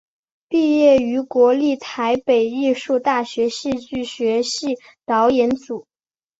[0.49, 5.85] 毕业于国立台北艺术大学戏剧学系导演组。